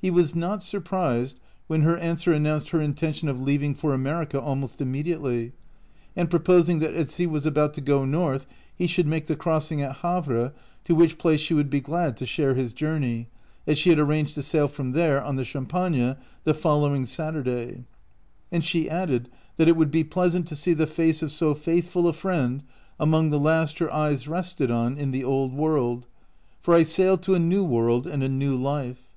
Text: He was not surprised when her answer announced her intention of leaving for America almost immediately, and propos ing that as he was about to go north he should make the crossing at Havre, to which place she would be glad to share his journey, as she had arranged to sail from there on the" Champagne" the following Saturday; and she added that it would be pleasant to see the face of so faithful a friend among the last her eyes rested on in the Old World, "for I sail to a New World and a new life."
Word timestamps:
He 0.00 0.12
was 0.12 0.36
not 0.36 0.62
surprised 0.62 1.40
when 1.66 1.80
her 1.82 1.98
answer 1.98 2.32
announced 2.32 2.68
her 2.70 2.80
intention 2.80 3.28
of 3.28 3.40
leaving 3.40 3.74
for 3.74 3.92
America 3.92 4.40
almost 4.40 4.80
immediately, 4.80 5.50
and 6.14 6.30
propos 6.30 6.68
ing 6.68 6.78
that 6.78 6.94
as 6.94 7.16
he 7.16 7.26
was 7.26 7.44
about 7.44 7.74
to 7.74 7.80
go 7.80 8.04
north 8.04 8.46
he 8.72 8.86
should 8.86 9.08
make 9.08 9.26
the 9.26 9.34
crossing 9.34 9.82
at 9.82 9.96
Havre, 9.96 10.52
to 10.84 10.94
which 10.94 11.18
place 11.18 11.40
she 11.40 11.54
would 11.54 11.70
be 11.70 11.80
glad 11.80 12.16
to 12.18 12.26
share 12.26 12.54
his 12.54 12.72
journey, 12.72 13.26
as 13.66 13.76
she 13.78 13.90
had 13.90 13.98
arranged 13.98 14.34
to 14.34 14.42
sail 14.42 14.68
from 14.68 14.92
there 14.92 15.20
on 15.20 15.34
the" 15.34 15.42
Champagne" 15.44 16.14
the 16.44 16.54
following 16.54 17.04
Saturday; 17.04 17.82
and 18.52 18.64
she 18.64 18.88
added 18.88 19.28
that 19.56 19.66
it 19.66 19.76
would 19.76 19.90
be 19.90 20.04
pleasant 20.04 20.46
to 20.46 20.54
see 20.54 20.72
the 20.72 20.86
face 20.86 21.20
of 21.20 21.32
so 21.32 21.52
faithful 21.52 22.06
a 22.06 22.12
friend 22.12 22.62
among 23.00 23.30
the 23.30 23.40
last 23.40 23.78
her 23.80 23.92
eyes 23.92 24.28
rested 24.28 24.70
on 24.70 24.96
in 24.96 25.10
the 25.10 25.24
Old 25.24 25.52
World, 25.52 26.06
"for 26.60 26.72
I 26.74 26.84
sail 26.84 27.18
to 27.18 27.34
a 27.34 27.40
New 27.40 27.64
World 27.64 28.06
and 28.06 28.22
a 28.22 28.28
new 28.28 28.54
life." 28.54 29.10